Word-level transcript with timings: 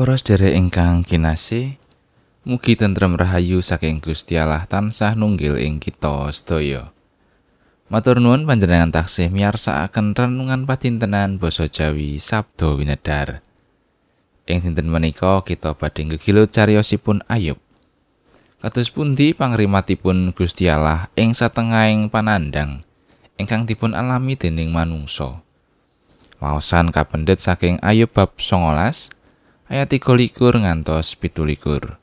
Para 0.00 0.16
sedherek 0.16 0.56
ingkang 0.56 1.04
kinasih, 1.04 1.76
mugi 2.48 2.72
tentrem 2.72 3.20
rahayu 3.20 3.60
saking 3.60 4.00
Gusti 4.00 4.40
Allah 4.40 4.64
tansah 4.64 5.12
nunggil 5.12 5.60
ing 5.60 5.76
kita 5.76 6.24
sedaya. 6.32 6.88
Matur 7.92 8.16
nuwun 8.16 8.48
panjenengan 8.48 8.88
taksih 8.88 9.28
miyarsakaken 9.28 10.16
renungan 10.16 10.64
padintenan 10.64 11.36
basa 11.36 11.68
Jawi 11.68 12.16
Sabdo 12.16 12.80
Winedar. 12.80 13.44
Ing 14.48 14.64
dinten 14.64 14.88
menika 14.88 15.44
kita 15.44 15.76
badhe 15.76 16.16
gegilut 16.16 16.48
cariyosipun 16.48 17.20
Ayub. 17.28 17.60
Kados 18.64 18.88
pundi 18.88 19.36
pangrimatipun 19.36 20.32
Gusti 20.32 20.72
Allah 20.72 21.12
ing 21.12 21.36
satengahing 21.36 22.08
panandang 22.08 22.88
ingkang 23.36 23.68
dipun 23.68 23.92
alami 23.92 24.32
dening 24.32 24.72
manungsa. 24.72 25.44
Waosan 26.40 26.88
kapendhet 26.88 27.44
saking 27.44 27.76
Ayub 27.84 28.08
bab 28.08 28.40
19 28.40 29.19
ayat 29.70 29.94
23 29.94 30.66
ngantos 30.66 31.14
17. 31.14 31.94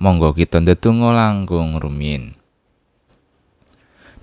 Monggo 0.00 0.32
kita 0.32 0.64
ndedonga 0.64 1.12
langkung 1.12 1.76
rumiyin. 1.76 2.40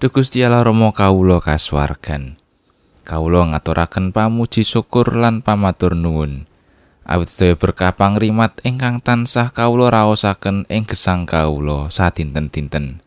Duh 0.01 0.09
Gusti 0.09 0.41
Allah 0.41 0.65
Rama 0.65 0.89
kawula 0.89 1.37
kasuwargan. 1.37 2.41
Kawula 3.05 3.53
ngaturaken 3.53 4.09
pamuji 4.09 4.65
syukur 4.65 5.21
lan 5.21 5.45
pamatur 5.45 5.93
nuwun. 5.93 6.49
Awit 7.05 7.29
sedaya 7.29 7.53
berkah 7.53 7.93
pangrimat 7.93 8.57
ingkang 8.65 9.05
tansah 9.05 9.53
kawula 9.53 9.93
raosaken 9.93 10.65
ing 10.65 10.89
gesang 10.89 11.29
kawula 11.29 11.93
sadinten-dinten. 11.93 13.05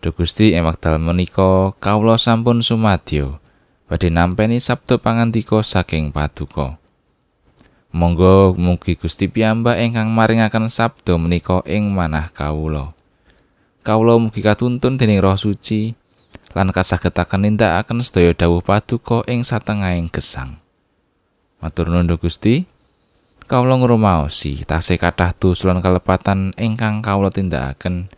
Duh 0.00 0.16
Gusti 0.16 0.56
ing 0.56 0.64
wekdal 0.64 0.96
menika 0.96 1.76
kawula 1.76 2.16
sampun 2.16 2.64
sumadyo 2.64 3.36
badhe 3.84 4.08
nampeni 4.08 4.64
sabda 4.64 4.96
pangandika 4.96 5.60
saking 5.60 6.08
paduka. 6.08 6.80
Monggo 7.94 8.58
mugi 8.58 8.98
Gusti 8.98 9.30
piyambak 9.30 9.78
ingkang 9.78 10.10
maringaken 10.10 10.66
sabda 10.66 11.14
menika 11.14 11.62
ing 11.62 11.94
manah 11.94 12.26
kawula. 12.34 12.90
kawula 13.86 14.18
mugi 14.18 14.42
katuntun 14.42 14.98
dening 14.98 15.22
Roh 15.22 15.38
Suci 15.38 15.94
lan 16.58 16.74
kasagetaken 16.74 17.46
nindakaken 17.46 18.02
sedaya 18.02 18.34
dawuh 18.34 18.66
paduka 18.66 19.22
ing 19.30 19.46
satengahing 19.46 20.10
gesang. 20.10 20.58
Matur 21.62 21.86
nuwun 21.86 22.18
Gusti. 22.18 22.66
Kawula 23.46 23.78
ngrumaosi 23.78 24.66
tasih 24.66 24.98
kathah 24.98 25.30
dosa 25.36 25.70
kalepatan 25.78 26.50
ingkang 26.58 26.98
kawula 26.98 27.30
tindakaken. 27.30 28.10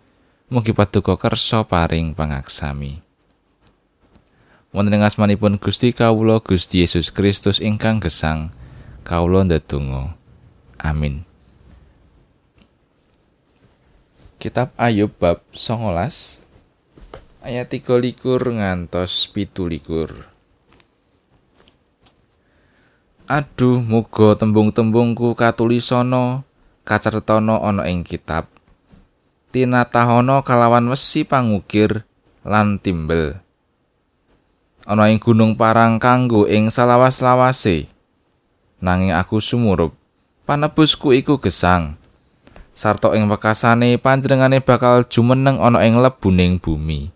Mugi 0.49 0.73
paduka 0.73 1.21
kersa 1.21 1.69
paring 1.69 2.17
pangaksami. 2.17 3.05
Wonten 4.73 4.97
ing 4.97 5.05
asmanipun 5.05 5.61
Gusti 5.61 5.93
kawula 5.93 6.41
Gusti 6.41 6.81
Yesus 6.81 7.13
Kristus 7.13 7.59
ingkang 7.59 7.99
gesang, 7.99 8.55
kawula 9.07 9.47
ndedonga. 9.47 10.19
Amin. 10.83 11.23
Kitab 14.43 14.75
Ayub 14.75 15.15
bab 15.23 15.47
19 15.55 16.43
ayat 17.47 17.71
23 17.71 18.59
ngantos 18.59 19.31
17. 19.31 20.27
Aduh 23.27 23.79
muga 23.83 24.39
tembung-tembungku 24.39 25.39
katulisana 25.39 26.43
kacartana 26.83 27.63
ana 27.63 27.87
ing 27.87 28.03
kitab. 28.03 28.51
Tinatahono 29.55 30.43
kalawan 30.43 30.91
wesi 30.91 31.23
pangukir 31.23 32.03
lan 32.43 32.83
timbel. 32.83 33.39
Ana 34.87 35.11
ing 35.11 35.19
gunung 35.19 35.59
parang 35.59 35.99
kanggo 35.99 36.47
ing 36.47 36.71
salawas-lawase. 36.71 37.96
Nanging 38.83 39.17
aku 39.17 39.41
sumurup, 39.41 39.97
panebusku 40.45 41.17
iku 41.17 41.41
gesang. 41.41 41.97
sarta 42.77 43.17
ing 43.17 43.25
wekasane 43.33 43.97
panjenengane 43.97 44.61
bakal 44.61 45.01
jumeneng 45.09 45.57
ana 45.57 45.81
ing 45.81 45.97
lebuning 45.97 46.61
bumi. 46.61 47.09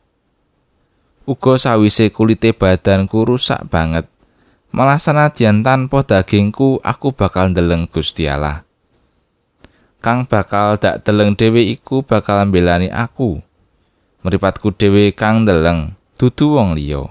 Uga 1.29 1.61
sawise 1.61 2.09
kulite 2.09 2.57
badanku 2.57 3.29
rusak 3.29 3.69
banget, 3.69 4.09
malah 4.73 4.97
sanadyan 4.97 5.61
tanpa 5.61 6.01
dagingku 6.01 6.81
aku 6.81 7.13
bakal 7.13 7.53
ndeleng 7.53 7.85
Gusti 7.93 8.25
Allah. 8.25 8.65
Kang 10.01 10.25
bakal 10.25 10.81
dak 10.81 11.05
deleng 11.05 11.37
dhewe 11.37 11.61
iku 11.61 12.01
bakal 12.01 12.49
mbelani 12.49 12.89
aku. 12.89 13.45
Mripatku 14.25 14.73
dhewe 14.73 15.13
kang 15.13 15.45
ndeleng, 15.45 15.93
dudu 16.17 16.57
wong 16.57 16.73
liya. 16.73 17.05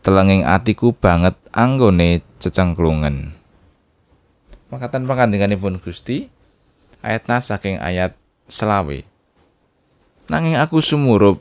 Telenging 0.00 0.48
atiku 0.48 0.96
banget 0.96 1.36
anggone 1.52 2.24
cecengklungen. 2.44 3.32
Makatan 4.68 5.08
pangandinganipun 5.08 5.80
Gusti, 5.80 6.28
ayatna 7.00 7.40
saking 7.40 7.80
ayat 7.80 8.12
selawe. 8.44 9.00
Nanging 10.28 10.60
aku 10.60 10.84
sumurup, 10.84 11.40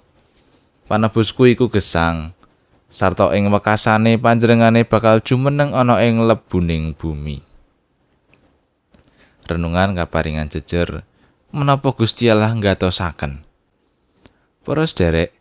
panebusku 0.88 1.52
iku 1.52 1.68
gesang, 1.68 2.32
sarta 2.88 3.32
ing 3.36 3.52
wekasane 3.52 4.16
panjenengane 4.20 4.88
bakal 4.88 5.20
jumeneng 5.20 5.76
ana 5.76 6.00
ing 6.04 6.24
lebuning 6.24 6.96
bumi. 6.96 7.44
Renungan 9.44 9.96
kaparingan 10.00 10.48
jejer, 10.48 11.04
menapa 11.52 11.92
Gusti 11.92 12.32
Allah 12.32 12.56
ngatosaken. 12.56 13.44
Para 14.64 14.88
sederek, 14.88 15.36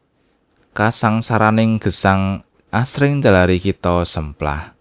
kasangsaraning 0.74 1.78
gesang 1.78 2.42
asring 2.74 3.22
dalari 3.22 3.62
kita 3.62 4.02
semplah. 4.02 4.74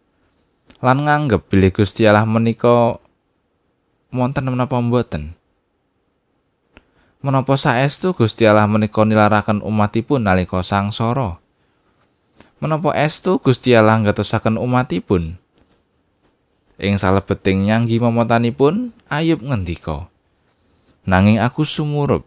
Lan 0.82 1.06
nganggep 1.06 1.46
bilih 1.46 1.70
Gusti 1.78 2.10
Allah 2.10 2.26
menika 2.26 2.98
wonten 4.10 4.50
menapa 4.50 4.82
mboten? 4.82 5.38
Menapa 7.22 7.54
saestu 7.54 8.18
Gusti 8.18 8.50
Allah 8.50 8.66
menika 8.66 9.06
nilaraken 9.06 9.62
umatipun 9.62 10.26
nalika 10.26 10.66
sangsara? 10.66 11.38
Menapa 12.58 12.98
estu 12.98 13.38
Gusti 13.38 13.78
Allah 13.78 14.02
ngatosaken 14.02 14.58
umatipun? 14.58 15.38
Ing 16.82 16.98
salebeting 16.98 17.70
nyanggi 17.70 18.02
momotanipun, 18.02 18.90
Ayub 19.06 19.46
ngendika, 19.46 20.10
"Nanging 21.06 21.38
aku 21.38 21.62
sumurup, 21.62 22.26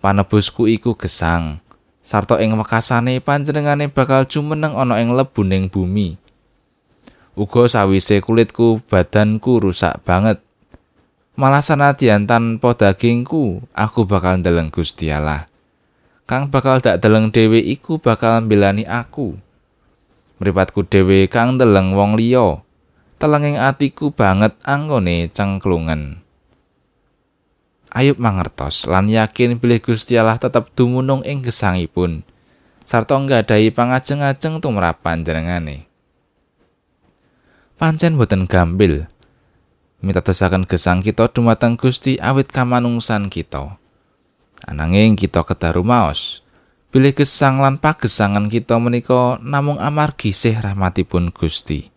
panebusku 0.00 0.64
iku 0.72 0.96
gesang, 0.96 1.60
sarta 2.00 2.40
ing 2.40 2.56
wekasane 2.56 3.20
panjenengane 3.20 3.92
bakal 3.92 4.24
jumeneng 4.24 4.72
ana 4.72 5.04
ing 5.04 5.12
lebuning 5.12 5.68
bumi." 5.68 6.23
Uga 7.34 7.66
sawise 7.66 8.22
kulitku 8.22 8.78
badanku 8.86 9.58
rusak 9.58 9.98
banget, 10.06 10.38
Malah 11.34 11.66
sanadyan 11.66 12.30
tanpa 12.30 12.78
dagingku, 12.78 13.66
aku 13.74 14.06
bakal 14.06 14.38
ndeleng 14.38 14.70
Gusti 14.70 15.10
Allah. 15.10 15.50
Kang 16.30 16.46
bakal 16.46 16.78
dak 16.78 17.02
deleng 17.02 17.34
dhewe 17.34 17.58
iku 17.58 17.98
bakal 17.98 18.46
mbelani 18.46 18.86
aku. 18.86 19.34
Mripatku 20.38 20.86
dhewe 20.86 21.26
kang 21.26 21.58
ndeleng 21.58 21.98
wong 21.98 22.14
liya. 22.14 22.62
Telenging 23.18 23.58
atiku 23.58 24.14
banget 24.14 24.54
anggone 24.62 25.26
cengklungen. 25.34 26.22
Ayub 27.90 28.18
mangertos 28.22 28.86
lan 28.86 29.10
yakin 29.10 29.58
bilih 29.58 29.82
Gusti 29.82 30.14
Allah 30.14 30.38
tetep 30.38 30.70
dumunung 30.78 31.26
ing 31.26 31.42
gesangipun. 31.42 32.22
Sarta 32.86 33.18
nggadahi 33.18 33.74
pangajeng-ajeng 33.74 34.62
tumrap 34.62 35.02
panjenengane. 35.02 35.90
Pancen 37.84 38.16
boten 38.16 38.48
gampil 38.48 39.04
mitadosaken 40.00 40.64
gesang 40.64 41.04
kita 41.04 41.28
dumateng 41.28 41.76
Gusti 41.76 42.16
awit 42.16 42.48
kamanungsan 42.48 43.28
kita. 43.28 43.76
Ananging 44.64 45.20
kita 45.20 45.44
kedah 45.44 45.76
rumaos, 45.76 46.40
bilih 46.88 47.12
gesang 47.12 47.60
lan 47.60 47.76
pagesangan 47.76 48.48
kita 48.48 48.80
menika 48.80 49.36
namung 49.44 49.76
amargi 49.76 50.32
sih 50.32 50.56
rahmatipun 50.56 51.28
Gusti. 51.28 51.92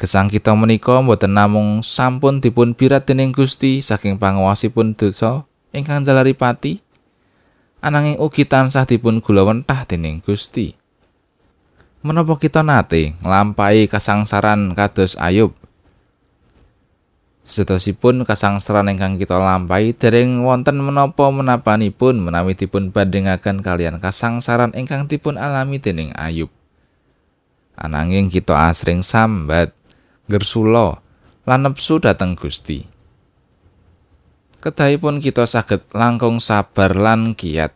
Gesang 0.00 0.32
kita 0.32 0.56
menika 0.56 1.04
boten 1.04 1.36
namung 1.36 1.84
sampun 1.84 2.40
dipun 2.40 2.72
birat 2.72 3.04
dening 3.04 3.36
Gusti 3.36 3.84
saking 3.84 4.16
panguwasipun 4.16 4.96
dosa 4.96 5.44
ingkang 5.76 6.00
jalari 6.00 6.32
pati, 6.32 6.80
ananging 7.84 8.16
ugi 8.16 8.48
tansah 8.48 8.88
dipun 8.88 9.20
gulawentah 9.20 9.84
dening 9.84 10.24
Gusti. 10.24 10.80
Menapa 12.02 12.34
kita 12.34 12.66
nate 12.66 13.14
nglampahi 13.22 13.86
kasangsaran 13.86 14.74
kados 14.74 15.14
Ayub 15.22 15.54
Setosipun 17.46 18.26
kasangsaran 18.26 18.90
ingkang 18.90 19.22
kita 19.22 19.38
lampahi 19.38 19.94
dereng 19.94 20.42
wonten 20.42 20.82
menapa 20.82 21.30
menapanipun 21.30 22.18
menawi 22.18 22.58
dipun 22.58 22.90
bandingaken 22.90 23.62
kalian 23.62 24.02
kasangsaran 24.02 24.74
ingkang 24.74 25.06
dipun 25.06 25.38
alami 25.38 25.78
dening 25.78 26.10
Ayub. 26.18 26.50
Ananging 27.78 28.34
kita 28.34 28.54
asring 28.66 29.06
sambat, 29.06 29.70
gersula, 30.26 30.98
lan 31.46 31.70
nepsu 31.70 32.02
dhateng 32.02 32.34
Gusti. 32.34 32.82
Kedahipun 34.58 35.22
kita 35.22 35.46
saged 35.46 35.86
langkung 35.94 36.42
sabar 36.42 36.98
lan 36.98 37.38
kiat, 37.38 37.70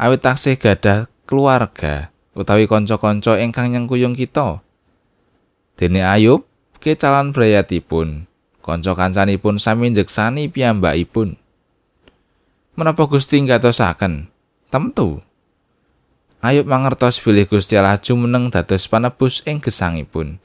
awit 0.00 0.24
taksih 0.24 0.56
gadah 0.56 1.12
keluarga 1.28 2.08
utawi 2.34 2.70
kanca-kanca 2.70 3.38
ingkang 3.38 3.74
nyengkuyung 3.74 4.14
kita. 4.14 4.62
Dene 5.74 6.04
Ayub 6.04 6.46
kecalan 6.78 7.32
brayatipun 7.32 8.30
kanca-kancanipun 8.70 9.58
sami 9.58 9.90
njeksani 9.90 10.46
piyambakipun. 10.52 11.34
Menapa 12.78 13.10
Gusti 13.10 13.42
ngatosaken? 13.42 14.30
Temtu. 14.70 15.20
Ayub 16.40 16.64
mangertos 16.64 17.20
bilih 17.20 17.44
Gusti 17.44 17.76
Allah 17.76 18.00
jumeneng 18.00 18.48
dados 18.48 18.88
panebus 18.88 19.44
ing 19.44 19.60
gesangipun. 19.60 20.40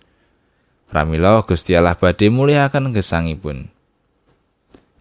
Pramila 0.92 1.40
Gusti 1.46 1.78
Allah 1.78 1.96
badhe 1.96 2.28
muliaken 2.28 2.92
gesangipun. 2.92 3.72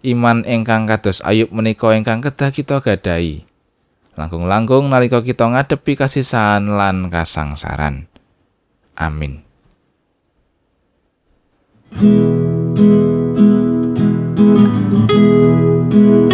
Iman 0.05 0.45
ingkang 0.45 0.85
kados 0.85 1.25
Ayub 1.25 1.51
menika 1.51 1.97
ingkang 1.97 2.21
kedah 2.21 2.53
kita 2.53 2.79
gadahi. 2.85 3.43
Langkung-langkung 4.15 4.91
nalika 4.91 5.23
kita 5.23 5.51
ngadepi 5.51 5.99
kasisahan 5.99 6.71
lan 6.71 7.11
kasangsaran. 7.11 8.07
Amin. 8.95 9.43
Gusti 15.95 16.34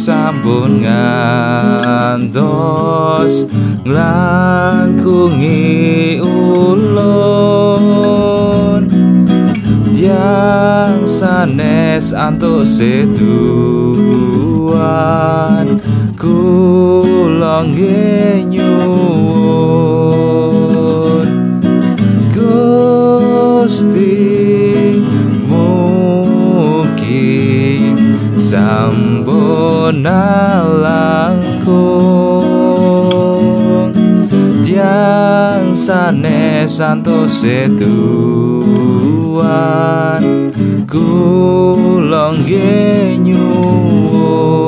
sampun 0.00 0.80
ngantos 0.80 2.24
nglangkungi 3.84 5.60
ulun. 6.24 7.28
Tiang 9.92 11.04
sanes 11.04 12.16
antuk 12.16 12.64
seduan 12.64 13.20
kula 16.16 17.60
nyuwun. 18.48 19.60
Gusti 22.32 24.09
sampun 29.90 30.06
langkung 30.86 31.90
tiang 34.62 35.74
sanes 35.74 36.78
antuk 36.78 37.26
seduan 37.26 37.82
kula 40.86 42.38
nyuwun 43.18 44.59